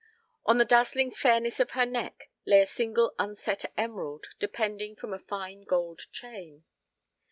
On 0.47 0.57
the 0.57 0.65
dazzling 0.65 1.11
fairness 1.11 1.59
of 1.59 1.69
her 1.77 1.85
neck 1.85 2.31
lay 2.43 2.59
a 2.59 2.65
single 2.65 3.13
unset 3.19 3.71
emerald 3.77 4.29
depending 4.39 4.95
from 4.95 5.13
a 5.13 5.19
fine 5.19 5.61
gold 5.61 6.07
chain. 6.11 6.63